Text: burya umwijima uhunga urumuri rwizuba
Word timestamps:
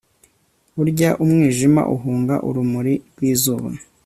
burya 0.75 1.09
umwijima 1.23 1.81
uhunga 1.95 2.35
urumuri 2.47 2.93
rwizuba 3.11 3.69